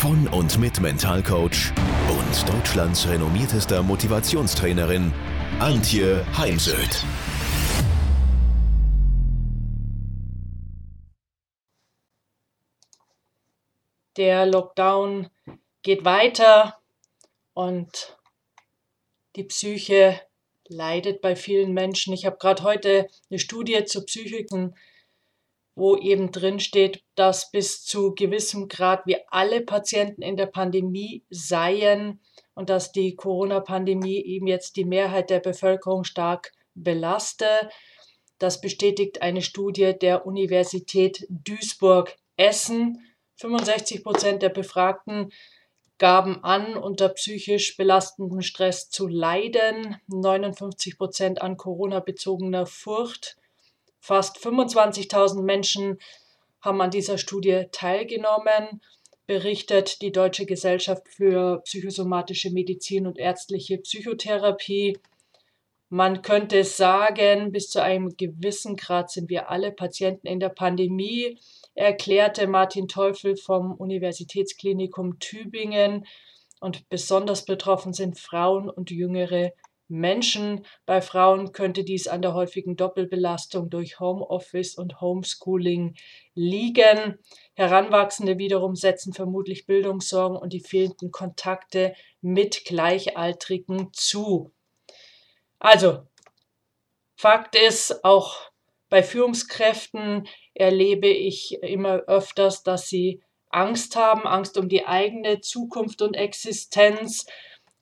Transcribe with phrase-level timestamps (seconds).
[0.00, 1.74] von und mit Mentalcoach
[2.08, 5.12] und Deutschlands renommiertester Motivationstrainerin
[5.58, 7.04] Antje Heimsöth.
[14.16, 15.28] Der Lockdown
[15.82, 16.80] geht weiter
[17.52, 18.16] und
[19.36, 20.18] die Psyche
[20.66, 22.14] leidet bei vielen Menschen.
[22.14, 24.74] Ich habe gerade heute eine Studie zur Psychiken
[25.74, 31.24] wo eben drin steht, dass bis zu gewissem Grad wir alle Patienten in der Pandemie
[31.30, 32.20] seien
[32.54, 37.46] und dass die Corona-Pandemie eben jetzt die Mehrheit der Bevölkerung stark belaste.
[38.38, 43.04] Das bestätigt eine Studie der Universität Duisburg-Essen.
[43.36, 45.30] 65 Prozent der Befragten
[45.98, 53.36] gaben an, unter psychisch belastendem Stress zu leiden, 59 Prozent an Corona-bezogener Furcht
[54.00, 55.98] Fast 25.000 Menschen
[56.60, 58.80] haben an dieser Studie teilgenommen,
[59.26, 64.98] berichtet die Deutsche Gesellschaft für psychosomatische Medizin und ärztliche Psychotherapie.
[65.88, 71.38] Man könnte sagen, bis zu einem gewissen Grad sind wir alle Patienten in der Pandemie,
[71.74, 76.06] erklärte Martin Teufel vom Universitätsklinikum Tübingen.
[76.60, 79.52] Und besonders betroffen sind Frauen und jüngere
[79.90, 80.64] Menschen.
[80.86, 85.96] Bei Frauen könnte dies an der häufigen Doppelbelastung durch Homeoffice und Homeschooling
[86.34, 87.18] liegen.
[87.54, 94.52] Heranwachsende wiederum setzen vermutlich Bildungssorgen und die fehlenden Kontakte mit Gleichaltrigen zu.
[95.58, 96.06] Also,
[97.16, 98.50] Fakt ist, auch
[98.88, 106.02] bei Führungskräften erlebe ich immer öfters, dass sie Angst haben, Angst um die eigene Zukunft
[106.02, 107.26] und Existenz,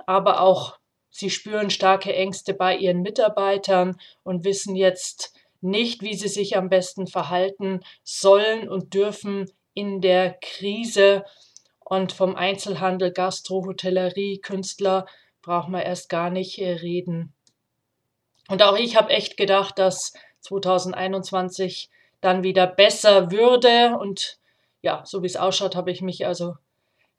[0.06, 0.77] aber auch
[1.18, 6.68] Sie spüren starke Ängste bei ihren Mitarbeitern und wissen jetzt nicht, wie sie sich am
[6.68, 11.24] besten verhalten sollen und dürfen in der Krise.
[11.80, 15.06] Und vom Einzelhandel, Gastro, Hotellerie, Künstler
[15.42, 17.34] braucht man erst gar nicht äh, reden.
[18.48, 20.12] Und auch ich habe echt gedacht, dass
[20.42, 21.90] 2021
[22.20, 23.98] dann wieder besser würde.
[23.98, 24.38] Und
[24.82, 26.54] ja, so wie es ausschaut, habe ich mich also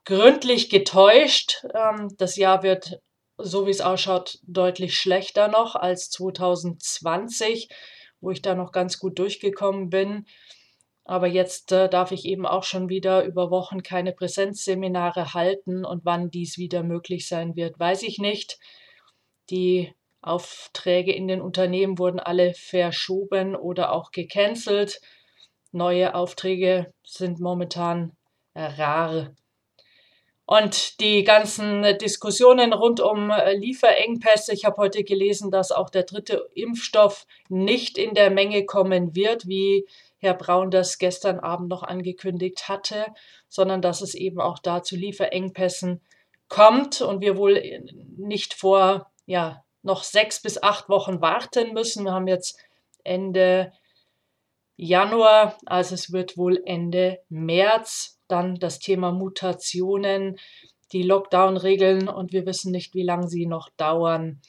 [0.05, 1.65] gründlich getäuscht.
[1.75, 3.01] Ähm, das Jahr wird
[3.41, 7.69] so wie es ausschaut, deutlich schlechter noch als 2020,
[8.21, 10.25] wo ich da noch ganz gut durchgekommen bin.
[11.05, 16.05] Aber jetzt äh, darf ich eben auch schon wieder über Wochen keine Präsenzseminare halten und
[16.05, 18.59] wann dies wieder möglich sein wird, weiß ich nicht.
[19.49, 25.01] Die Aufträge in den Unternehmen wurden alle verschoben oder auch gecancelt.
[25.71, 28.15] Neue Aufträge sind momentan
[28.53, 29.33] rar.
[30.51, 36.05] Und die ganzen Diskussionen rund um äh, Lieferengpässe, ich habe heute gelesen, dass auch der
[36.05, 41.83] dritte Impfstoff nicht in der Menge kommen wird, wie Herr Braun das gestern Abend noch
[41.83, 43.05] angekündigt hatte,
[43.47, 46.01] sondern dass es eben auch da zu Lieferengpässen
[46.47, 47.61] kommt und wir wohl
[48.17, 52.05] nicht vor ja, noch sechs bis acht Wochen warten müssen.
[52.05, 52.57] Wir haben jetzt
[53.03, 53.71] Ende
[54.77, 60.37] Januar, also es wird wohl Ende März dann das Thema Mutationen,
[60.91, 64.41] die Lockdown-Regeln und wir wissen nicht, wie lange sie noch dauern.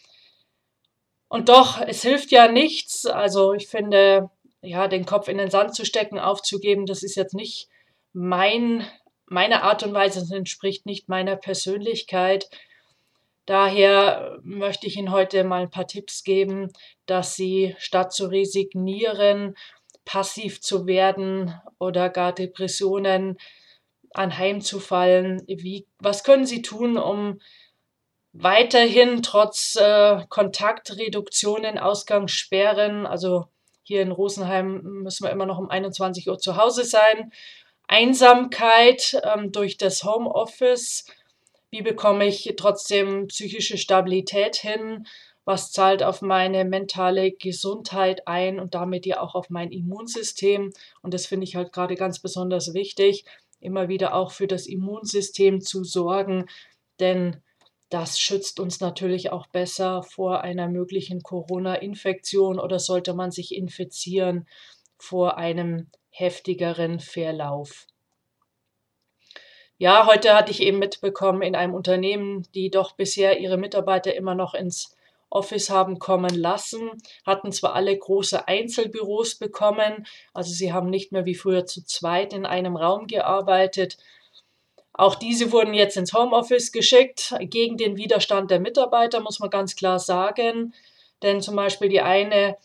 [1.28, 3.06] Und doch, es hilft ja nichts.
[3.06, 4.30] Also ich finde,
[4.62, 7.68] ja, den Kopf in den Sand zu stecken, aufzugeben, das ist jetzt nicht
[8.12, 8.84] mein,
[9.26, 12.48] meine Art und Weise, das entspricht nicht meiner Persönlichkeit.
[13.46, 16.72] Daher möchte ich Ihnen heute mal ein paar Tipps geben,
[17.06, 19.56] dass Sie statt zu resignieren,
[20.04, 23.38] passiv zu werden oder gar Depressionen
[24.12, 25.42] anheimzufallen?
[25.46, 27.40] Wie, was können Sie tun, um
[28.32, 33.46] weiterhin trotz äh, Kontaktreduktionen, Ausgangssperren, also
[33.82, 37.32] hier in Rosenheim müssen wir immer noch um 21 Uhr zu Hause sein,
[37.88, 41.06] Einsamkeit ähm, durch das Homeoffice,
[41.70, 45.06] wie bekomme ich trotzdem psychische Stabilität hin,
[45.44, 50.70] was zahlt auf meine mentale Gesundheit ein und damit ja auch auf mein Immunsystem.
[51.02, 53.24] Und das finde ich halt gerade ganz besonders wichtig,
[53.60, 56.46] immer wieder auch für das Immunsystem zu sorgen,
[56.98, 57.42] denn
[57.90, 64.46] das schützt uns natürlich auch besser vor einer möglichen Corona-Infektion oder sollte man sich infizieren
[64.96, 67.86] vor einem heftigeren Verlauf.
[69.78, 74.34] ja, heute hatte ich eben mitbekommen in einem Unternehmen, die doch bisher ihre Mitarbeiter immer
[74.34, 74.94] noch ins
[75.30, 76.90] Office haben kommen lassen,
[77.24, 82.32] hatten zwar alle große Einzelbüros bekommen, also sie haben nicht mehr wie früher zu zweit
[82.32, 83.96] in einem Raum gearbeitet.
[84.92, 89.76] Auch diese wurden jetzt ins Homeoffice geschickt, gegen den Widerstand der Mitarbeiter, muss man ganz
[89.76, 90.74] klar sagen.
[91.22, 92.56] Denn zum Beispiel die eine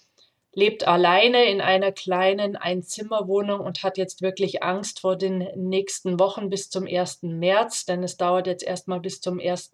[0.56, 6.50] lebt alleine in einer kleinen Einzimmerwohnung und hat jetzt wirklich Angst vor den nächsten Wochen
[6.50, 7.24] bis zum 1.
[7.24, 9.72] März, denn es dauert jetzt erstmal bis zum 1.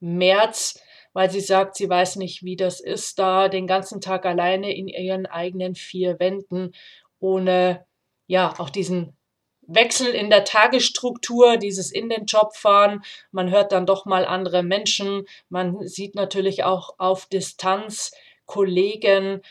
[0.00, 4.74] März, weil sie sagt, sie weiß nicht, wie das ist, da den ganzen Tag alleine
[4.74, 6.72] in ihren eigenen vier Wänden
[7.18, 7.84] ohne
[8.26, 9.16] ja auch diesen
[9.62, 13.02] Wechsel in der Tagesstruktur, dieses in den Job fahren.
[13.30, 15.26] Man hört dann doch mal andere Menschen.
[15.48, 18.12] Man sieht natürlich auch auf Distanz
[18.46, 19.42] Kollegen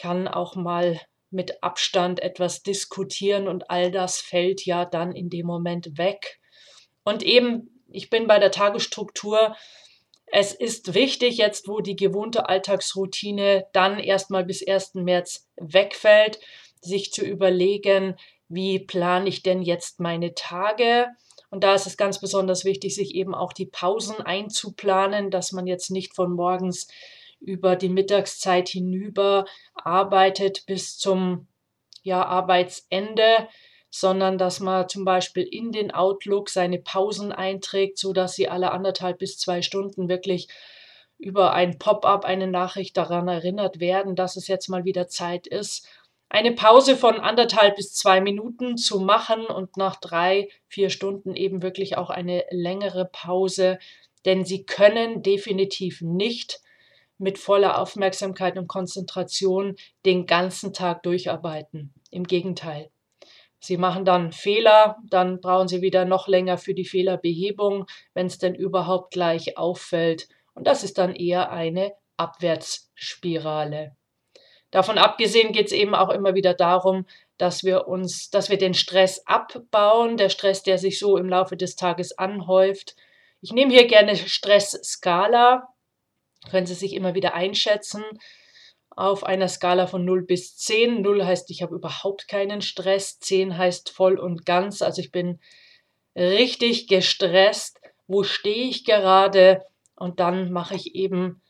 [0.00, 1.00] kann auch mal
[1.30, 6.40] mit Abstand etwas diskutieren und all das fällt ja dann in dem Moment weg.
[7.04, 9.56] Und eben, ich bin bei der Tagesstruktur.
[10.30, 14.94] Es ist wichtig, jetzt wo die gewohnte Alltagsroutine dann erstmal bis 1.
[14.94, 16.38] März wegfällt,
[16.80, 18.16] sich zu überlegen,
[18.48, 21.08] wie plane ich denn jetzt meine Tage?
[21.50, 25.66] Und da ist es ganz besonders wichtig, sich eben auch die Pausen einzuplanen, dass man
[25.66, 26.88] jetzt nicht von morgens
[27.40, 31.46] über die Mittagszeit hinüber arbeitet bis zum
[32.02, 33.48] ja, Arbeitsende,
[33.90, 38.72] sondern dass man zum Beispiel in den Outlook seine Pausen einträgt, so dass sie alle
[38.72, 40.48] anderthalb bis zwei Stunden wirklich
[41.18, 45.88] über ein Pop-up, eine Nachricht daran erinnert werden, dass es jetzt mal wieder Zeit ist,
[46.28, 51.62] eine Pause von anderthalb bis zwei Minuten zu machen und nach drei, vier Stunden eben
[51.62, 53.78] wirklich auch eine längere Pause,
[54.26, 56.60] denn sie können definitiv nicht
[57.16, 61.94] mit voller Aufmerksamkeit und Konzentration den ganzen Tag durcharbeiten.
[62.10, 62.90] Im Gegenteil.
[63.60, 68.38] Sie machen dann Fehler, dann brauchen Sie wieder noch länger für die Fehlerbehebung, wenn es
[68.38, 70.28] denn überhaupt gleich auffällt.
[70.54, 73.96] Und das ist dann eher eine Abwärtsspirale.
[74.70, 77.06] Davon abgesehen geht es eben auch immer wieder darum,
[77.38, 81.56] dass wir uns, dass wir den Stress abbauen, der Stress, der sich so im Laufe
[81.56, 82.96] des Tages anhäuft.
[83.40, 85.68] Ich nehme hier gerne Stressskala
[86.50, 88.04] können Sie sich immer wieder einschätzen
[88.98, 91.02] auf einer Skala von 0 bis 10.
[91.02, 93.20] 0 heißt, ich habe überhaupt keinen Stress.
[93.20, 94.82] 10 heißt voll und ganz.
[94.82, 95.38] Also ich bin
[96.16, 97.80] richtig gestresst.
[98.08, 99.62] Wo stehe ich gerade?
[99.94, 101.40] Und dann mache ich eben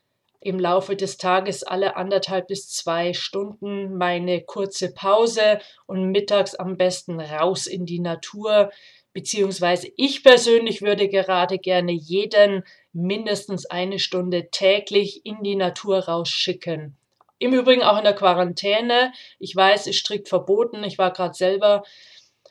[0.41, 6.77] im Laufe des Tages alle anderthalb bis zwei Stunden meine kurze Pause und mittags am
[6.77, 8.71] besten raus in die Natur.
[9.15, 12.63] Beziehungsweise ich persönlich würde gerade gerne jeden
[12.93, 16.99] mindestens eine Stunde täglich in die Natur rausschicken.
[17.39, 19.13] Im Übrigen auch in der Quarantäne.
[19.39, 20.83] Ich weiß, ist strikt verboten.
[20.85, 21.85] Ich war gerade selber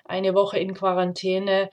[0.05, 1.69] eine Woche in Quarantäne.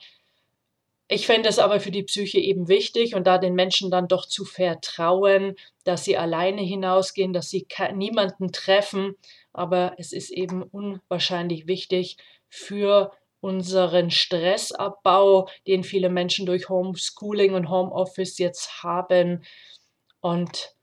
[1.07, 4.25] Ich fände es aber für die Psyche eben wichtig und da den Menschen dann doch
[4.25, 9.15] zu vertrauen, dass sie alleine hinausgehen, dass sie niemanden treffen.
[9.53, 12.17] Aber es ist eben unwahrscheinlich wichtig
[12.49, 19.45] für unseren Stressabbau, den viele Menschen durch Homeschooling und Homeoffice jetzt haben.
[20.21, 20.73] Und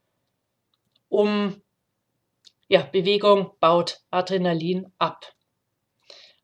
[1.08, 1.61] um
[2.68, 5.32] ja, Bewegung baut Adrenalin ab.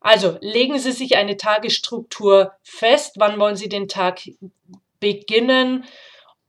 [0.00, 3.16] Also legen Sie sich eine Tagesstruktur fest.
[3.18, 4.20] Wann wollen Sie den Tag
[5.00, 5.84] beginnen?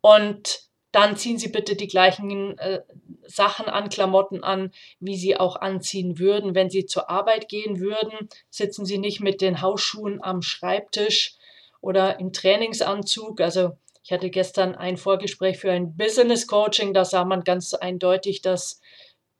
[0.01, 2.81] Und dann ziehen Sie bitte die gleichen äh,
[3.25, 8.29] Sachen an, Klamotten an, wie Sie auch anziehen würden, wenn Sie zur Arbeit gehen würden.
[8.49, 11.35] Sitzen Sie nicht mit den Hausschuhen am Schreibtisch
[11.81, 13.41] oder im Trainingsanzug.
[13.41, 18.41] Also ich hatte gestern ein Vorgespräch für ein Business Coaching, da sah man ganz eindeutig,
[18.41, 18.81] dass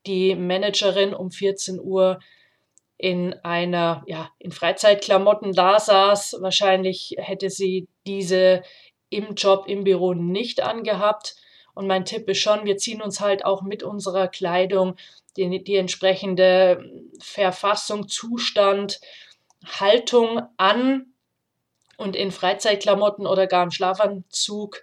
[0.06, 2.20] die Managerin um 14 Uhr
[2.96, 6.36] in einer, ja, in Freizeitklamotten da saß.
[6.40, 8.62] Wahrscheinlich hätte sie diese
[9.08, 11.36] im Job, im Büro nicht angehabt.
[11.74, 14.96] Und mein Tipp ist schon, wir ziehen uns halt auch mit unserer Kleidung
[15.36, 16.84] die, die entsprechende
[17.20, 19.00] Verfassung, Zustand,
[19.64, 21.06] Haltung an
[21.96, 24.82] und in Freizeitklamotten oder gar im Schlafanzug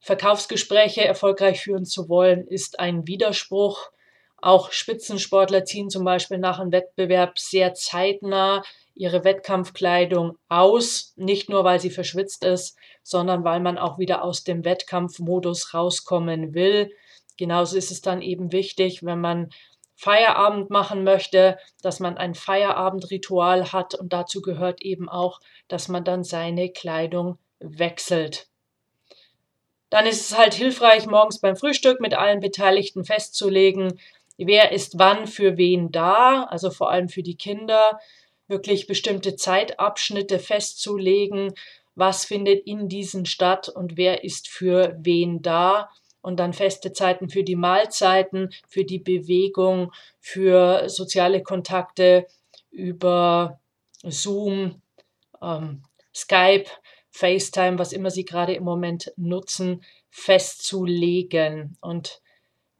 [0.00, 3.90] Verkaufsgespräche erfolgreich führen zu wollen, ist ein Widerspruch.
[4.40, 8.62] Auch Spitzensportler ziehen zum Beispiel nach einem Wettbewerb sehr zeitnah
[8.94, 14.44] ihre Wettkampfkleidung aus, nicht nur weil sie verschwitzt ist, sondern weil man auch wieder aus
[14.44, 16.92] dem Wettkampfmodus rauskommen will.
[17.36, 19.50] Genauso ist es dann eben wichtig, wenn man
[19.94, 26.04] Feierabend machen möchte, dass man ein Feierabendritual hat und dazu gehört eben auch, dass man
[26.04, 28.46] dann seine Kleidung wechselt.
[29.90, 33.98] Dann ist es halt hilfreich, morgens beim Frühstück mit allen Beteiligten festzulegen,
[34.38, 37.98] wer ist wann für wen da, also vor allem für die Kinder,
[38.46, 41.52] wirklich bestimmte Zeitabschnitte festzulegen,
[41.94, 45.90] was findet in diesen statt und wer ist für wen da.
[46.20, 52.26] Und dann feste Zeiten für die Mahlzeiten, für die Bewegung, für soziale Kontakte
[52.70, 53.60] über
[54.02, 54.82] Zoom,
[55.40, 55.82] ähm,
[56.14, 56.66] Skype,
[57.10, 61.76] FaceTime, was immer Sie gerade im Moment nutzen, festzulegen.
[61.80, 62.20] Und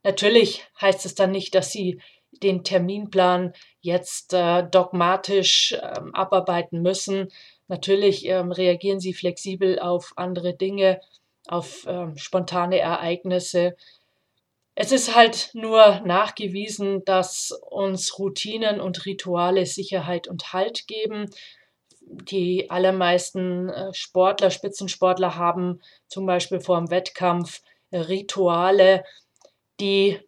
[0.03, 1.99] natürlich heißt es dann nicht, dass Sie
[2.31, 7.29] den Terminplan jetzt äh, dogmatisch ähm, abarbeiten müssen.
[7.67, 11.01] Natürlich ähm, reagieren Sie flexibel auf andere Dinge,
[11.47, 13.75] auf ähm, spontane Ereignisse.
[14.75, 21.29] Es ist halt nur nachgewiesen, dass uns Routinen und Rituale Sicherheit und Halt geben.
[22.01, 29.03] Die allermeisten äh, Sportler, Spitzensportler haben zum Beispiel vor dem Wettkampf Rituale,
[29.79, 30.19] die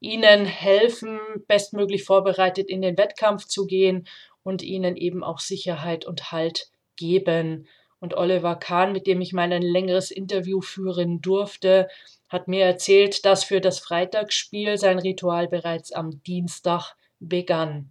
[0.00, 4.06] ihnen helfen, bestmöglich vorbereitet in den Wettkampf zu gehen
[4.42, 7.66] und ihnen eben auch Sicherheit und Halt geben.
[8.00, 11.88] Und Oliver Kahn, mit dem ich mal ein längeres Interview führen durfte,
[12.28, 17.90] hat mir erzählt, dass für das Freitagsspiel sein Ritual bereits am Dienstag begann.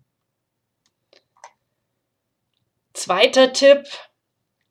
[2.94, 3.88] Zweiter Tipp.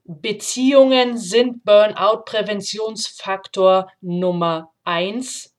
[0.04, 5.51] Beziehungen sind Burnout-Präventionsfaktor Nummer eins.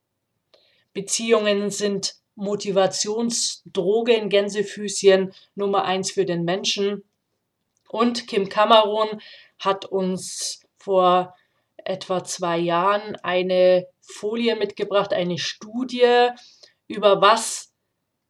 [0.93, 7.03] Beziehungen sind Motivationsdroge in Gänsefüßchen Nummer eins für den Menschen.
[7.89, 9.21] Und Kim Cameron
[9.59, 11.35] hat uns vor
[11.77, 16.29] etwa zwei Jahren eine Folie mitgebracht, eine Studie
[16.87, 17.71] über was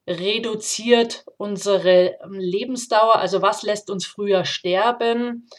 [0.07, 5.49] reduziert unsere Lebensdauer, also was lässt uns früher sterben.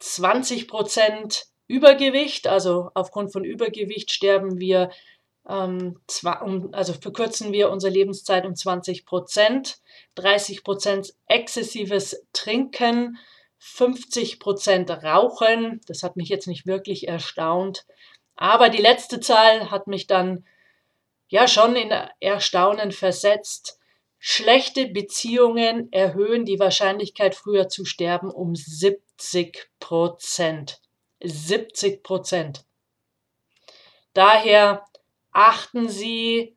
[0.00, 4.90] 20 Prozent Übergewicht, also aufgrund von Übergewicht sterben wir,
[5.48, 6.00] ähm,
[6.72, 9.78] also verkürzen wir unsere Lebenszeit um 20 Prozent.
[10.14, 13.18] 30 Prozent exzessives Trinken,
[13.58, 15.80] 50 Prozent Rauchen.
[15.86, 17.86] Das hat mich jetzt nicht wirklich erstaunt.
[18.36, 20.44] Aber die letzte Zahl hat mich dann
[21.28, 23.78] ja schon in Erstaunen versetzt.
[24.18, 30.80] Schlechte Beziehungen erhöhen die Wahrscheinlichkeit, früher zu sterben, um 70 Prozent.
[31.22, 32.64] 70 Prozent.
[34.14, 34.84] Daher
[35.34, 36.56] achten Sie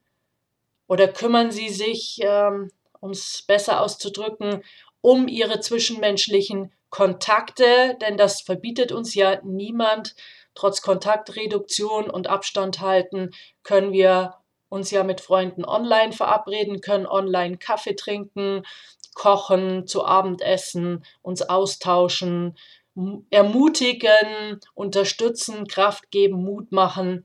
[0.87, 4.63] oder kümmern Sie sich, ähm, um es besser auszudrücken,
[5.01, 10.15] um Ihre zwischenmenschlichen Kontakte, denn das verbietet uns ja niemand.
[10.55, 13.31] Trotz Kontaktreduktion und Abstand halten
[13.63, 14.35] können wir
[14.69, 18.63] uns ja mit Freunden online verabreden, können online Kaffee trinken,
[19.13, 22.57] kochen, zu Abend essen, uns austauschen,
[23.29, 27.23] ermutigen, unterstützen, Kraft geben, Mut machen.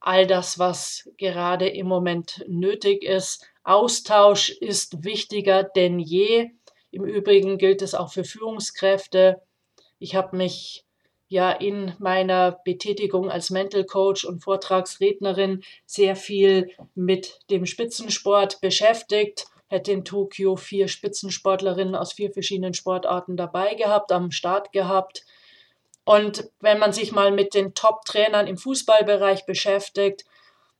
[0.00, 3.46] All das, was gerade im Moment nötig ist.
[3.64, 6.50] Austausch ist wichtiger denn je.
[6.90, 9.42] Im Übrigen gilt es auch für Führungskräfte.
[9.98, 10.84] Ich habe mich
[11.28, 19.46] ja in meiner Betätigung als Mental Coach und Vortragsrednerin sehr viel mit dem Spitzensport beschäftigt.
[19.66, 25.26] Hätte in Tokio vier Spitzensportlerinnen aus vier verschiedenen Sportarten dabei gehabt, am Start gehabt.
[26.08, 30.24] Und wenn man sich mal mit den Top-Trainern im Fußballbereich beschäftigt,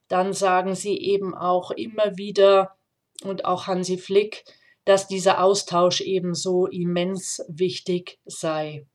[0.09, 2.79] dann sagen sie eben auch immer wieder
[3.23, 4.45] und auch Hansi Flick,
[4.87, 8.87] dass dieser Austausch eben so immens wichtig sei.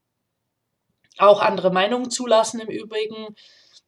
[1.19, 3.35] Auch andere Meinungen zulassen im Übrigen.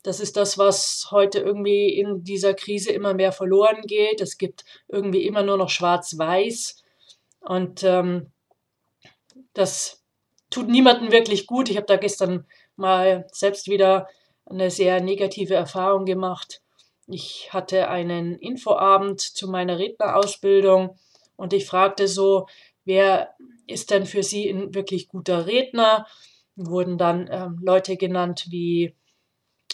[0.04, 4.22] Das ist das, was heute irgendwie in dieser Krise immer mehr verloren geht.
[4.22, 6.84] Es gibt irgendwie immer nur noch Schwarz-Weiß.
[7.40, 8.32] Und ähm,
[9.54, 10.05] das
[10.56, 11.70] tut niemandem wirklich gut.
[11.70, 12.46] Ich habe da gestern
[12.78, 14.08] mal selbst wieder
[14.46, 16.62] eine sehr negative Erfahrung gemacht.
[17.08, 20.98] Ich hatte einen Infoabend zu meiner Rednerausbildung
[21.36, 22.48] und ich fragte so,
[22.86, 23.36] wer
[23.68, 26.08] ist denn für Sie ein wirklich guter Redner?
[26.56, 28.96] Wurden dann ähm, Leute genannt wie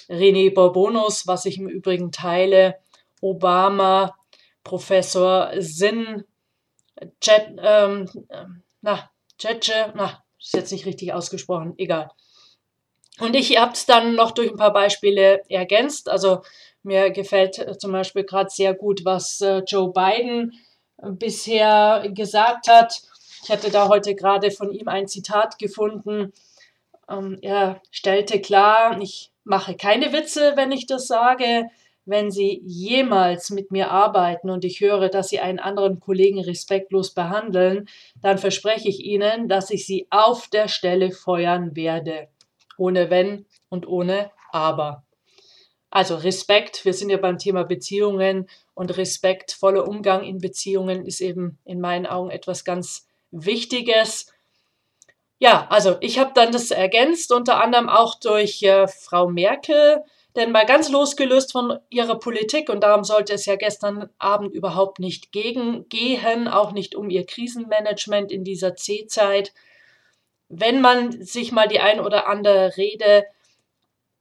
[0.10, 2.80] René Bourbonus, was ich im Übrigen teile,
[3.22, 4.16] Obama,
[4.64, 6.24] Professor Sinn,
[7.22, 8.10] Jet, ähm,
[8.82, 12.10] na, Cece, na, ist jetzt nicht richtig ausgesprochen, egal.
[13.20, 16.10] Und ich habe es dann noch durch ein paar Beispiele ergänzt.
[16.10, 16.42] Also
[16.84, 20.54] mir gefällt äh, zum Beispiel gerade sehr gut, was äh, Joe Biden
[21.04, 23.02] bisher gesagt hat.
[23.44, 26.32] Ich hatte da heute gerade von ihm ein Zitat gefunden.
[27.10, 31.70] Ähm, er stellte klar, ich mache keine Witze, wenn ich das sage.
[32.06, 37.14] Wenn Sie jemals mit mir arbeiten und ich höre, dass Sie einen anderen Kollegen respektlos
[37.14, 37.88] behandeln,
[38.22, 42.28] dann verspreche ich Ihnen, dass ich Sie auf der Stelle feuern werde.
[42.78, 45.04] Ohne Wenn und ohne Aber.
[45.92, 51.60] Also Respekt, wir sind ja beim Thema Beziehungen und respektvoller Umgang in Beziehungen ist eben
[51.66, 54.34] in meinen Augen etwas ganz Wichtiges.
[55.38, 60.04] Ja, also ich habe dann das ergänzt, unter anderem auch durch äh, Frau Merkel,
[60.36, 65.00] denn mal ganz losgelöst von ihrer Politik, und darum sollte es ja gestern Abend überhaupt
[65.00, 69.54] nicht gegen gehen, auch nicht um ihr Krisenmanagement in dieser C-Zeit.
[70.48, 73.26] Wenn man sich mal die ein oder andere Rede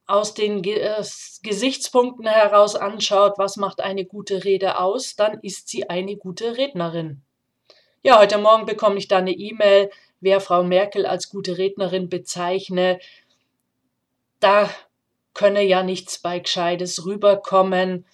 [0.05, 1.03] aus den äh,
[1.43, 7.21] Gesichtspunkten heraus anschaut, was macht eine gute Rede aus, dann ist sie eine gute Rednerin.
[8.03, 9.89] Ja, heute Morgen bekomme ich da eine E-Mail,
[10.19, 12.99] wer Frau Merkel als gute Rednerin bezeichne.
[14.39, 14.69] Da
[15.33, 18.05] könne ja nichts bei Gescheites rüberkommen.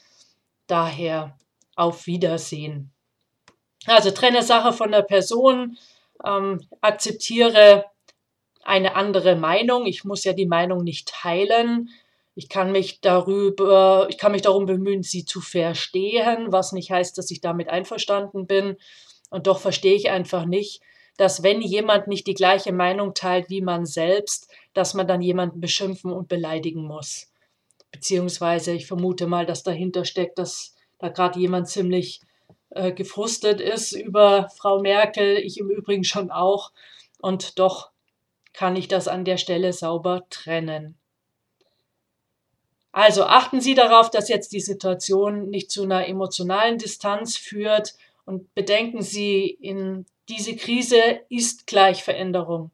[0.68, 1.38] Daher
[1.76, 2.92] auf Wiedersehen.
[3.86, 5.78] Also trenne Sache von der Person,
[6.26, 7.86] ähm, akzeptiere
[8.64, 9.86] eine andere Meinung.
[9.86, 11.90] Ich muss ja die Meinung nicht teilen.
[12.36, 17.18] Ich kann mich darüber, ich kann mich darum bemühen, sie zu verstehen, was nicht heißt,
[17.18, 18.78] dass ich damit einverstanden bin.
[19.30, 20.82] Und doch verstehe ich einfach nicht,
[21.18, 25.60] dass wenn jemand nicht die gleiche Meinung teilt wie man selbst, dass man dann jemanden
[25.60, 27.32] beschimpfen und beleidigen muss.
[27.92, 32.22] Beziehungsweise ich vermute mal, dass dahinter steckt, dass da gerade jemand ziemlich
[32.70, 36.72] äh, gefrustet ist über Frau Merkel, ich im Übrigen schon auch.
[37.20, 37.90] Und doch
[38.54, 40.96] kann ich das an der Stelle sauber trennen.
[42.92, 48.54] Also achten Sie darauf, dass jetzt die Situation nicht zu einer emotionalen Distanz führt und
[48.54, 52.70] bedenken Sie, in diese Krise ist gleich Veränderung.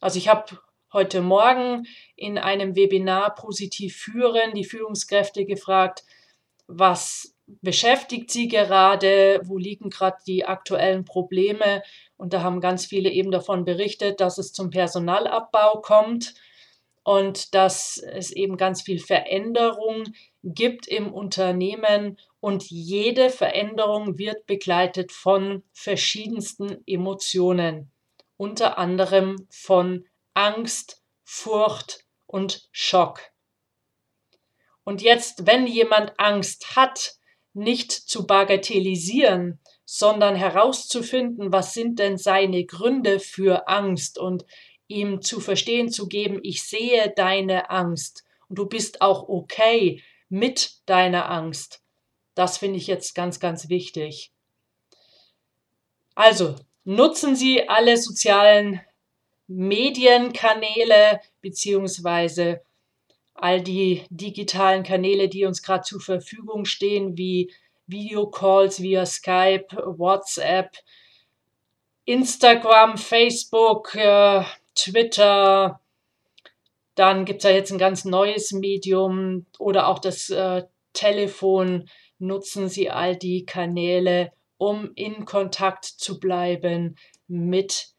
[0.00, 0.58] Also ich habe
[0.92, 6.04] heute Morgen in einem Webinar Positiv führen die Führungskräfte gefragt,
[6.66, 11.82] was beschäftigt sie gerade, wo liegen gerade die aktuellen Probleme?
[12.16, 16.34] Und da haben ganz viele eben davon berichtet, dass es zum Personalabbau kommt
[17.04, 20.04] und dass es eben ganz viel Veränderung
[20.44, 27.90] gibt im Unternehmen und jede Veränderung wird begleitet von verschiedensten Emotionen,
[28.36, 33.20] unter anderem von Angst, Furcht und Schock.
[34.84, 37.16] Und jetzt, wenn jemand Angst hat,
[37.54, 44.44] nicht zu bagatellisieren, sondern herauszufinden, was sind denn seine Gründe für Angst und
[44.88, 50.76] ihm zu verstehen zu geben, ich sehe deine Angst und du bist auch okay mit
[50.86, 51.82] deiner Angst.
[52.34, 54.32] Das finde ich jetzt ganz, ganz wichtig.
[56.14, 58.80] Also nutzen Sie alle sozialen
[59.46, 62.62] Medienkanäle beziehungsweise
[63.34, 67.52] all die digitalen Kanäle, die uns gerade zur Verfügung stehen, wie
[67.86, 69.66] Videocalls via Skype,
[69.98, 70.76] WhatsApp,
[72.04, 74.42] Instagram, Facebook, äh,
[74.74, 75.80] Twitter.
[76.94, 81.88] Dann gibt es ja jetzt ein ganz neues Medium oder auch das äh, Telefon.
[82.18, 87.91] Nutzen Sie all die Kanäle, um in Kontakt zu bleiben mit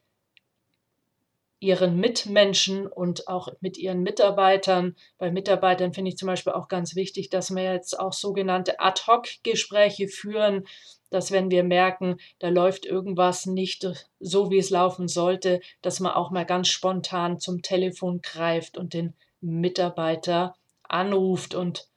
[1.64, 4.96] ihren Mitmenschen und auch mit ihren Mitarbeitern.
[5.16, 10.08] Bei Mitarbeitern finde ich zum Beispiel auch ganz wichtig, dass wir jetzt auch sogenannte Ad-Hoc-Gespräche
[10.08, 10.64] führen,
[11.10, 13.88] dass wenn wir merken, da läuft irgendwas nicht
[14.20, 18.92] so, wie es laufen sollte, dass man auch mal ganz spontan zum Telefon greift und
[18.92, 21.88] den Mitarbeiter anruft und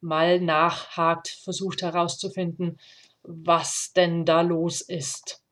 [0.00, 2.78] mal nachhakt, versucht herauszufinden,
[3.22, 5.43] was denn da los ist.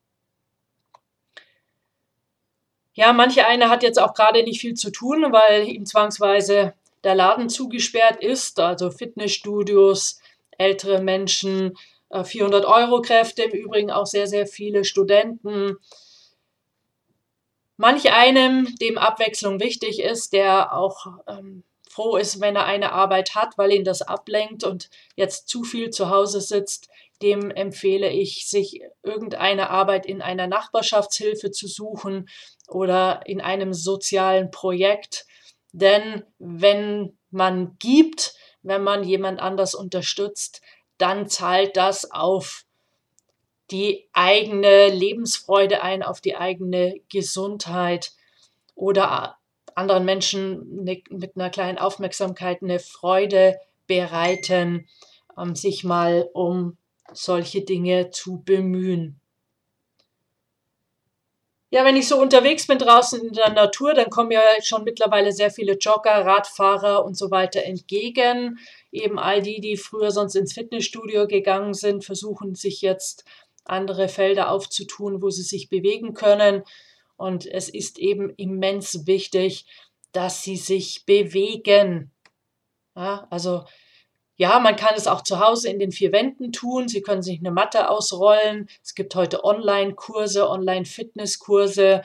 [2.94, 6.74] Ja, manche eine hat jetzt auch gerade nicht viel zu tun, weil ihm zwangsweise
[7.04, 10.20] der Laden zugesperrt ist, also Fitnessstudios,
[10.58, 11.76] ältere Menschen,
[12.12, 15.76] 400 äh, Euro Kräfte, im Übrigen auch sehr, sehr viele Studenten.
[17.78, 23.34] Manch einem, dem Abwechslung wichtig ist, der auch ähm, froh ist, wenn er eine Arbeit
[23.34, 26.88] hat, weil ihn das ablenkt und jetzt zu viel zu Hause sitzt,
[27.22, 32.28] dem empfehle ich, sich irgendeine Arbeit in einer Nachbarschaftshilfe zu suchen
[32.68, 35.26] oder in einem sozialen Projekt.
[35.72, 40.60] Denn wenn man gibt, wenn man jemand anders unterstützt,
[40.98, 42.64] dann zahlt das auf
[43.70, 48.12] die eigene Lebensfreude ein, auf die eigene Gesundheit
[48.74, 49.38] oder
[49.74, 54.88] anderen Menschen mit einer kleinen Aufmerksamkeit eine Freude bereiten,
[55.38, 56.76] ähm, sich mal um
[57.14, 59.20] solche Dinge zu bemühen.
[61.70, 65.32] Ja, wenn ich so unterwegs bin draußen in der Natur, dann kommen ja schon mittlerweile
[65.32, 68.58] sehr viele Jogger, Radfahrer und so weiter entgegen.
[68.90, 73.24] Eben all die, die früher sonst ins Fitnessstudio gegangen sind, versuchen sich jetzt
[73.64, 76.62] andere Felder aufzutun, wo sie sich bewegen können.
[77.16, 79.64] Und es ist eben immens wichtig,
[80.12, 82.10] dass sie sich bewegen.
[82.94, 83.64] Ja, also
[84.36, 86.88] ja, man kann es auch zu Hause in den vier Wänden tun.
[86.88, 88.68] Sie können sich eine Matte ausrollen.
[88.82, 92.02] Es gibt heute Online-Kurse, Online-Fitnesskurse.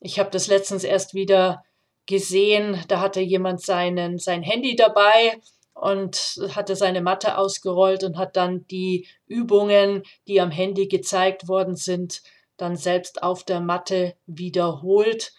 [0.00, 1.64] Ich habe das letztens erst wieder
[2.06, 5.40] gesehen, da hatte jemand seinen, sein Handy dabei
[5.74, 11.76] und hatte seine Matte ausgerollt und hat dann die Übungen, die am Handy gezeigt worden
[11.76, 12.22] sind,
[12.56, 15.32] dann selbst auf der Matte wiederholt.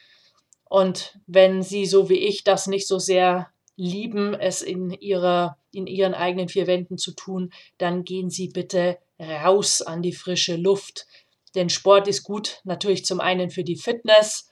[0.63, 5.88] Und wenn Sie so wie ich das nicht so sehr lieben, es in, ihrer, in
[5.88, 11.08] ihren eigenen vier Wänden zu tun, dann gehen Sie bitte raus an die frische Luft.
[11.56, 14.50] Denn Sport ist gut, natürlich zum einen für die Fitness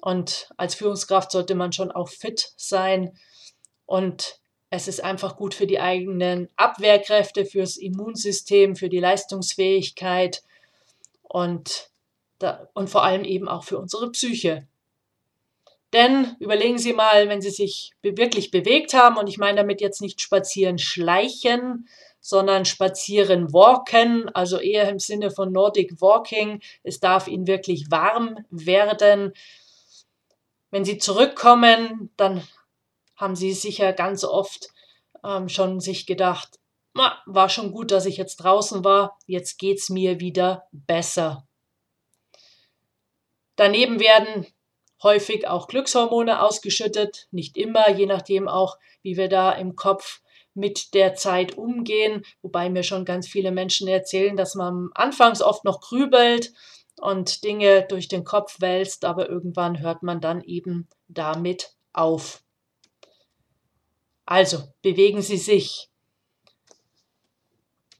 [0.00, 3.18] und als Führungskraft sollte man schon auch fit sein
[3.86, 4.40] und
[4.70, 10.42] es ist einfach gut für die eigenen Abwehrkräfte, fürs Immunsystem, für die Leistungsfähigkeit
[11.22, 11.90] und,
[12.38, 14.67] da, und vor allem eben auch für unsere Psyche.
[15.92, 20.02] Denn überlegen Sie mal, wenn Sie sich wirklich bewegt haben, und ich meine damit jetzt
[20.02, 21.88] nicht spazieren schleichen,
[22.20, 26.60] sondern spazieren walken, also eher im Sinne von Nordic Walking.
[26.82, 29.32] Es darf Ihnen wirklich warm werden.
[30.70, 32.46] Wenn Sie zurückkommen, dann
[33.16, 34.68] haben Sie sicher ganz oft
[35.24, 36.58] ähm, schon sich gedacht,
[37.26, 41.46] war schon gut, dass ich jetzt draußen war, jetzt geht es mir wieder besser.
[43.56, 44.46] Daneben werden
[45.02, 50.20] häufig auch Glückshormone ausgeschüttet, nicht immer, je nachdem auch, wie wir da im Kopf
[50.54, 55.64] mit der Zeit umgehen, wobei mir schon ganz viele Menschen erzählen, dass man anfangs oft
[55.64, 56.52] noch grübelt
[57.00, 62.42] und Dinge durch den Kopf wälzt, aber irgendwann hört man dann eben damit auf.
[64.26, 65.88] Also bewegen Sie sich.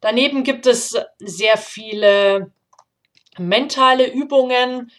[0.00, 2.52] Daneben gibt es sehr viele
[3.38, 4.90] mentale Übungen,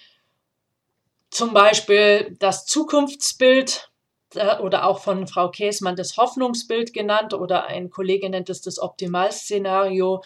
[1.30, 3.92] zum Beispiel das Zukunftsbild
[4.36, 8.80] äh, oder auch von Frau Käsmann das Hoffnungsbild genannt oder ein Kollege nennt es das
[8.80, 10.24] Optimalszenario.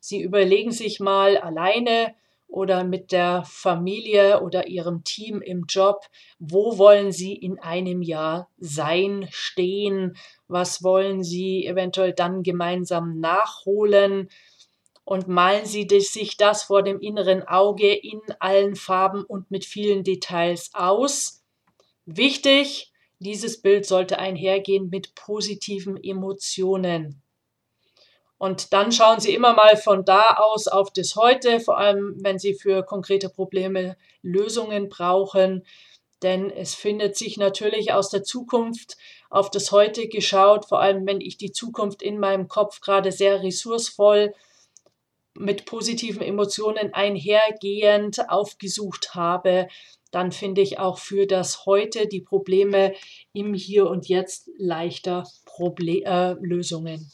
[0.00, 2.14] Sie überlegen sich mal alleine
[2.48, 6.06] oder mit der Familie oder ihrem Team im Job,
[6.38, 10.16] wo wollen Sie in einem Jahr sein, stehen,
[10.46, 14.28] was wollen Sie eventuell dann gemeinsam nachholen
[15.06, 20.02] und malen Sie sich das vor dem inneren Auge in allen Farben und mit vielen
[20.02, 21.44] Details aus.
[22.06, 27.22] Wichtig, dieses Bild sollte einhergehen mit positiven Emotionen.
[28.36, 32.40] Und dann schauen Sie immer mal von da aus auf das Heute, vor allem wenn
[32.40, 35.64] Sie für konkrete Probleme Lösungen brauchen.
[36.22, 38.96] Denn es findet sich natürlich aus der Zukunft
[39.30, 43.44] auf das Heute geschaut, vor allem wenn ich die Zukunft in meinem Kopf gerade sehr
[43.44, 44.34] ressourcevoll
[45.38, 49.68] mit positiven Emotionen einhergehend aufgesucht habe,
[50.10, 52.94] dann finde ich auch für das Heute die Probleme
[53.32, 57.12] im Hier und Jetzt leichter Proble äh, Lösungen.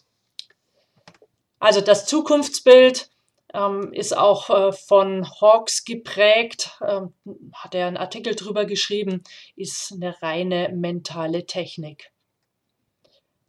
[1.58, 3.08] Also das Zukunftsbild
[3.54, 7.14] ähm, ist auch äh, von Hawks geprägt, ähm,
[7.54, 9.22] hat er einen Artikel drüber geschrieben,
[9.56, 12.12] ist eine reine mentale Technik.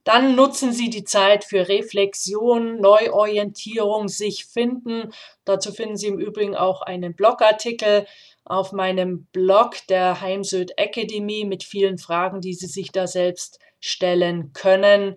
[0.04, 5.14] Dann nutzen Sie die Zeit für Reflexion, Neuorientierung, sich finden.
[5.46, 8.06] Dazu finden Sie im Übrigen auch einen Blogartikel
[8.44, 14.52] auf meinem Blog der Heimsöd Academy mit vielen Fragen, die Sie sich da selbst stellen
[14.54, 15.16] können.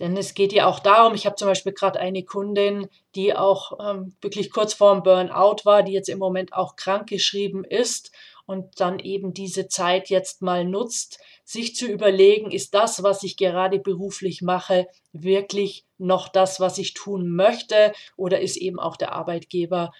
[0.00, 3.78] Denn es geht ja auch darum, ich habe zum Beispiel gerade eine Kundin, die auch
[3.78, 8.10] ähm, wirklich kurz vorm Burnout war, die jetzt im Moment auch krankgeschrieben ist
[8.46, 13.36] und dann eben diese Zeit jetzt mal nutzt, sich zu überlegen, ist das, was ich
[13.36, 17.92] gerade beruflich mache, wirklich noch das, was ich tun möchte?
[18.16, 19.92] Oder ist eben auch der Arbeitgeber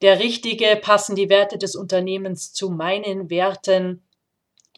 [0.00, 4.06] der richtige, passen die Werte des Unternehmens zu meinen Werten,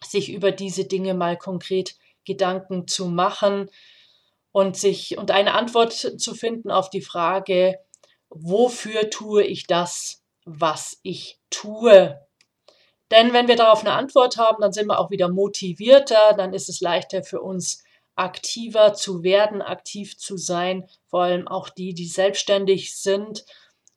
[0.03, 3.69] sich über diese Dinge mal konkret Gedanken zu machen
[4.51, 7.77] und sich und eine Antwort zu finden auf die Frage,
[8.29, 12.19] wofür tue ich das, was ich tue?
[13.11, 16.69] Denn wenn wir darauf eine Antwort haben, dann sind wir auch wieder motivierter, dann ist
[16.69, 17.83] es leichter für uns
[18.15, 23.45] aktiver zu werden, aktiv zu sein, vor allem auch die, die selbstständig sind.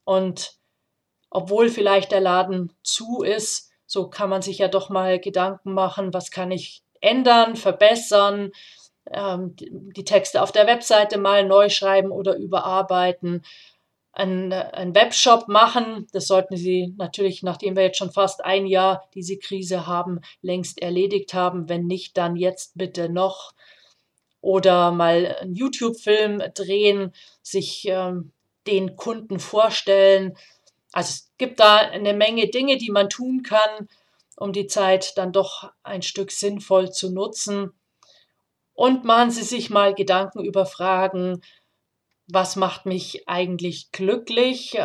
[0.03, 0.57] Und
[1.29, 6.13] obwohl vielleicht der Laden zu ist, so kann man sich ja doch mal Gedanken machen,
[6.13, 8.51] was kann ich ändern, verbessern,
[9.11, 13.43] ähm, die Texte auf der Webseite mal neu schreiben oder überarbeiten
[14.15, 16.07] einen, einen Webshop machen.
[16.13, 20.81] Das sollten Sie natürlich, nachdem wir jetzt schon fast ein Jahr diese Krise haben, längst
[20.81, 21.69] erledigt haben.
[21.69, 23.53] Wenn nicht, dann jetzt bitte noch.
[24.41, 28.31] Oder mal einen YouTube-Film drehen, sich ähm,
[28.67, 30.37] den Kunden vorstellen.
[30.93, 33.89] Also es gibt da eine Menge Dinge, die man tun kann,
[34.37, 37.73] um die Zeit dann doch ein Stück sinnvoll zu nutzen.
[38.73, 41.41] Und machen Sie sich mal Gedanken über Fragen,
[42.27, 44.77] was macht mich eigentlich glücklich?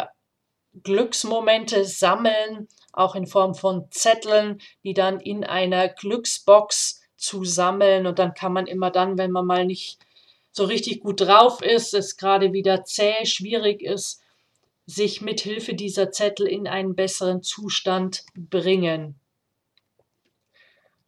[0.82, 8.06] Glücksmomente sammeln, auch in Form von Zetteln, die dann in einer Glücksbox zu sammeln.
[8.06, 9.98] Und dann kann man immer dann, wenn man mal nicht
[10.52, 14.20] so richtig gut drauf ist, es gerade wieder zäh, schwierig ist,
[14.86, 19.19] sich mit Hilfe dieser Zettel in einen besseren Zustand bringen.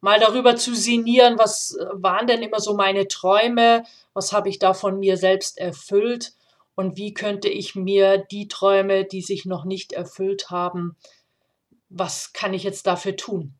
[0.03, 4.73] Mal darüber zu sinnieren, was waren denn immer so meine Träume, was habe ich da
[4.73, 6.33] von mir selbst erfüllt
[6.75, 10.97] und wie könnte ich mir die Träume, die sich noch nicht erfüllt haben,
[11.87, 13.53] was kann ich jetzt dafür tun,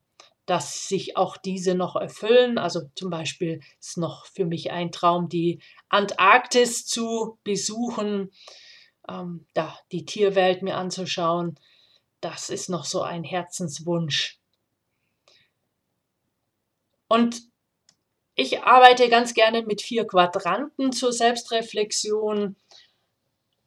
[0.46, 2.58] dass sich auch diese noch erfüllen.
[2.58, 8.32] Also zum Beispiel ist noch für mich ein Traum, die Antarktis zu besuchen,
[9.08, 11.58] ähm, da die Tierwelt mir anzuschauen.
[12.20, 14.43] Das ist noch so ein Herzenswunsch.
[17.14, 17.44] Und
[18.34, 22.56] ich arbeite ganz gerne mit vier Quadranten zur Selbstreflexion.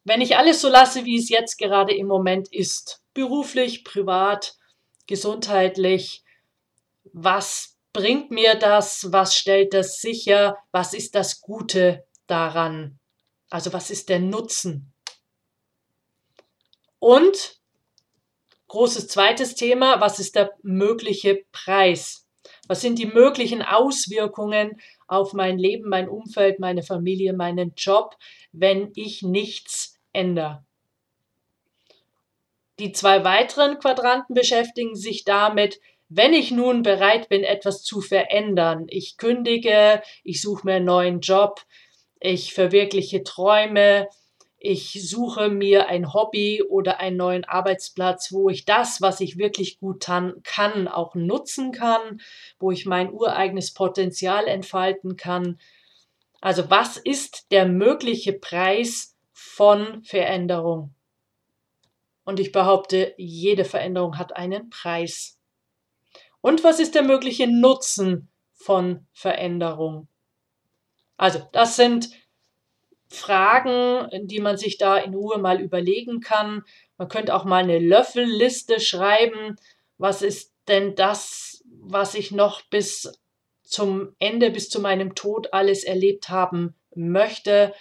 [0.03, 4.57] Wenn ich alles so lasse, wie es jetzt gerade im Moment ist, beruflich, privat,
[5.07, 6.25] gesundheitlich,
[7.05, 12.99] was bringt mir das, was stellt das sicher, was ist das Gute daran,
[13.49, 14.93] also was ist der Nutzen.
[16.99, 17.61] Und
[18.67, 22.26] großes zweites Thema, was ist der mögliche Preis?
[22.69, 28.17] Was sind die möglichen Auswirkungen auf mein Leben, mein Umfeld, meine Familie, meinen Job,
[28.53, 30.65] wenn ich nichts ändere?
[32.79, 38.87] Die zwei weiteren Quadranten beschäftigen sich damit, wenn ich nun bereit bin, etwas zu verändern,
[38.89, 41.63] ich kündige, ich suche mir einen neuen Job,
[42.21, 44.09] ich verwirkliche Träume,
[44.67, 49.79] ich suche mir ein Hobby oder einen neuen Arbeitsplatz, wo ich das, was ich wirklich
[49.79, 52.21] gut kann, auch nutzen kann,
[52.59, 55.61] wo ich mein ureigenes Potenzial entfalten kann.
[56.41, 60.93] Also was ist der mögliche Preis von Veränderung?
[62.25, 65.39] Und ich behaupte, jede Veränderung hat einen Preis.
[66.41, 70.09] Und was ist der mögliche Nutzen von Veränderung?
[71.17, 72.11] Also, das sind
[73.09, 76.63] Fragen, die man sich da in Ruhe mal überlegen kann.
[76.99, 79.57] Man könnte auch mal eine Löffelliste schreiben.
[79.99, 83.13] Was ist denn das, was ich noch bis
[83.63, 87.75] zum Ende, bis zu meinem Tod alles erlebt haben möchte?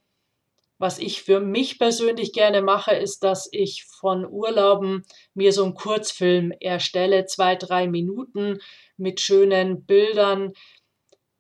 [0.80, 5.04] Was ich für mich persönlich gerne mache, ist, dass ich von Urlauben
[5.34, 8.60] mir so einen Kurzfilm erstelle, zwei, drei Minuten
[8.96, 10.54] mit schönen Bildern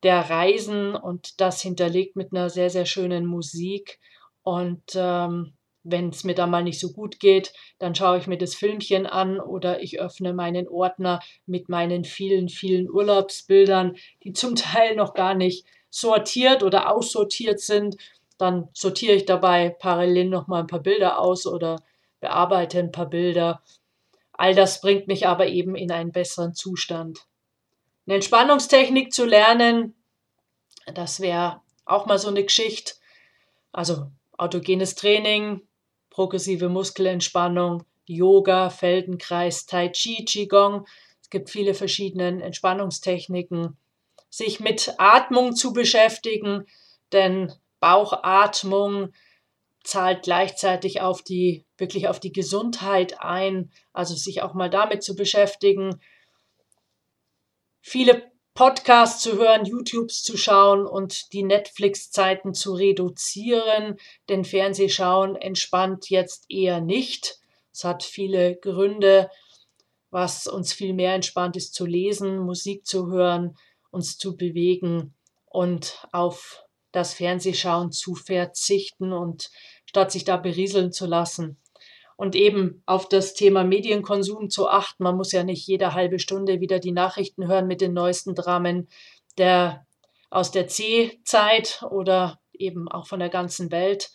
[0.04, 4.00] der Reisen und das hinterlegt mit einer sehr, sehr schönen Musik.
[4.44, 5.57] Und ähm,
[5.90, 9.06] wenn es mir da mal nicht so gut geht, dann schaue ich mir das Filmchen
[9.06, 15.14] an oder ich öffne meinen Ordner mit meinen vielen, vielen Urlaubsbildern, die zum Teil noch
[15.14, 17.96] gar nicht sortiert oder aussortiert sind.
[18.38, 21.82] Dann sortiere ich dabei parallel noch mal ein paar Bilder aus oder
[22.20, 23.64] bearbeite ein paar Bilder.
[24.34, 27.26] All das bringt mich aber eben in einen besseren Zustand.
[28.06, 29.96] Eine Entspannungstechnik zu lernen,
[30.94, 32.94] das wäre auch mal so eine Geschichte.
[33.72, 35.67] Also autogenes Training,
[36.18, 40.88] progressive Muskelentspannung, Yoga, Feldenkreis, Tai Chi, Qigong
[41.22, 43.78] Es gibt viele verschiedene Entspannungstechniken.
[44.28, 46.66] Sich mit Atmung zu beschäftigen,
[47.12, 49.14] denn Bauchatmung
[49.84, 55.16] zahlt gleichzeitig auf die, wirklich auf die Gesundheit ein, also sich auch mal damit zu
[55.16, 56.02] beschäftigen.
[57.80, 58.24] Viele
[58.58, 63.98] Podcasts zu hören, YouTubes zu schauen und die Netflix-Zeiten zu reduzieren,
[64.30, 67.38] denn Fernsehschauen entspannt jetzt eher nicht.
[67.72, 69.30] Es hat viele Gründe,
[70.10, 73.56] was uns viel mehr entspannt ist, zu lesen, Musik zu hören,
[73.92, 75.14] uns zu bewegen
[75.46, 79.52] und auf das Fernsehschauen zu verzichten und
[79.86, 81.60] statt sich da berieseln zu lassen.
[82.18, 85.04] Und eben auf das Thema Medienkonsum zu achten.
[85.04, 88.90] Man muss ja nicht jede halbe Stunde wieder die Nachrichten hören mit den neuesten Dramen
[89.38, 89.86] der,
[90.30, 94.10] aus der C-Zeit oder eben auch von der ganzen Welt.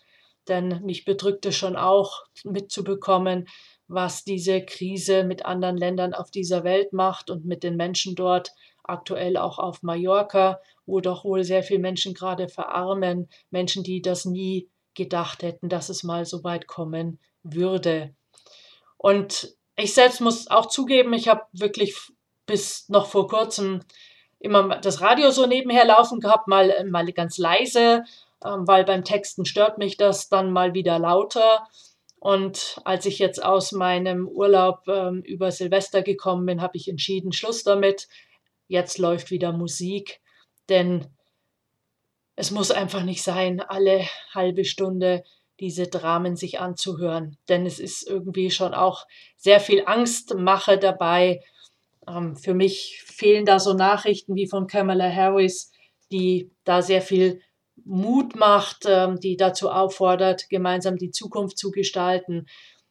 [0.49, 3.47] Denn mich bedrückt es schon auch mitzubekommen,
[3.87, 8.53] was diese Krise mit anderen Ländern auf dieser Welt macht und mit den Menschen dort,
[8.85, 14.25] aktuell auch auf Mallorca, wo doch wohl sehr viele Menschen gerade verarmen, Menschen, die das
[14.25, 18.15] nie gedacht hätten, dass es mal so weit kommen würde.
[18.97, 21.97] Und ich selbst muss auch zugeben, ich habe wirklich
[22.47, 23.81] bis noch vor kurzem
[24.39, 28.05] immer das Radio so nebenher laufen gehabt, mal, mal ganz leise,
[28.45, 31.67] ähm, weil beim Texten stört mich das dann mal wieder lauter.
[32.19, 37.33] Und als ich jetzt aus meinem Urlaub ähm, über Silvester gekommen bin, habe ich entschieden,
[37.33, 38.09] Schluss damit.
[38.69, 40.21] Jetzt läuft wieder Musik,
[40.69, 41.07] denn
[42.37, 45.25] es muss einfach nicht sein, alle halbe Stunde
[45.63, 51.41] diese Dramen sich anzuhören, denn es ist irgendwie schon auch sehr viel Angstmache dabei.
[52.09, 55.71] Ähm, für mich fehlen da so Nachrichten wie von Kamala Harris,
[56.11, 57.41] die da sehr viel
[57.85, 62.47] Mut macht, ähm, die dazu auffordert, gemeinsam die Zukunft zu gestalten.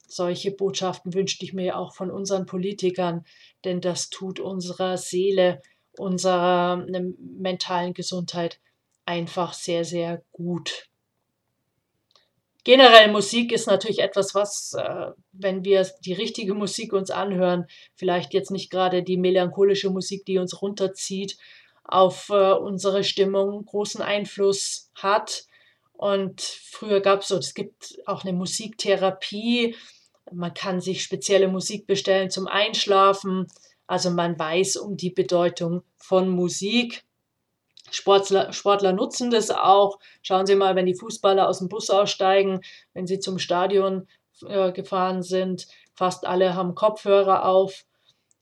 [0.07, 3.25] Solche Botschaften wünschte ich mir auch von unseren Politikern,
[3.65, 5.61] denn das tut unserer Seele,
[5.97, 8.61] unserer ähm, mentalen Gesundheit
[9.03, 10.90] einfach sehr, sehr gut.
[12.63, 18.33] Generell Musik ist natürlich etwas, was, äh, wenn wir die richtige Musik uns anhören, vielleicht
[18.33, 21.37] jetzt nicht gerade die melancholische Musik, die uns runterzieht,
[21.83, 25.45] auf äh, unsere Stimmung großen Einfluss hat.
[25.93, 29.75] Und früher gab es so, es gibt auch eine Musiktherapie.
[30.31, 33.47] Man kann sich spezielle Musik bestellen zum Einschlafen.
[33.87, 37.03] Also man weiß um die Bedeutung von Musik.
[37.91, 39.99] Sportler, Sportler nutzen das auch.
[40.21, 42.61] Schauen Sie mal, wenn die Fußballer aus dem Bus aussteigen,
[42.93, 44.07] wenn sie zum Stadion
[44.47, 47.85] äh, gefahren sind, fast alle haben Kopfhörer auf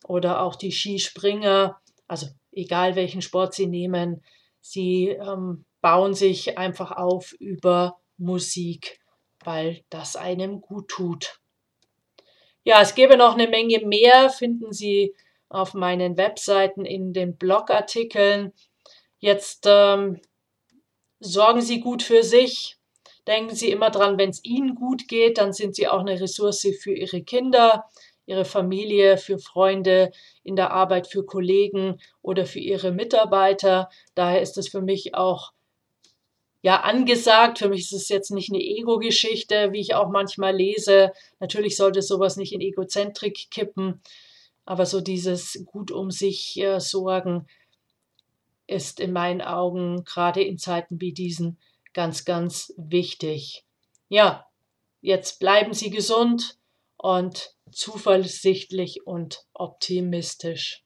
[0.05, 4.23] oder auch die Skispringer, also egal welchen Sport sie nehmen,
[4.61, 8.99] sie ähm, bauen sich einfach auf über Musik,
[9.43, 11.39] weil das einem gut tut.
[12.63, 15.15] Ja, es gäbe noch eine Menge mehr, finden Sie
[15.47, 18.53] auf meinen Webseiten in den Blogartikeln.
[19.19, 20.21] Jetzt ähm,
[21.19, 22.77] sorgen Sie gut für sich.
[23.27, 26.65] Denken Sie immer dran, wenn es Ihnen gut geht, dann sind Sie auch eine Ressource
[26.81, 27.85] für Ihre Kinder,
[28.25, 30.11] Ihre Familie, für Freunde
[30.43, 33.89] in der Arbeit, für Kollegen oder für Ihre Mitarbeiter.
[34.15, 35.51] Daher ist es für mich auch
[36.61, 37.59] ja angesagt.
[37.59, 41.11] Für mich ist es jetzt nicht eine Ego-Geschichte, wie ich auch manchmal lese.
[41.39, 44.01] Natürlich sollte sowas nicht in Egozentrik kippen,
[44.65, 47.47] aber so dieses gut um sich äh, sorgen,
[48.69, 51.57] ist in meinen Augen gerade in Zeiten wie diesen
[51.93, 53.65] ganz, ganz wichtig.
[54.07, 54.45] Ja,
[55.01, 56.59] jetzt bleiben Sie gesund
[56.97, 60.83] und zuversichtlich und optimistisch.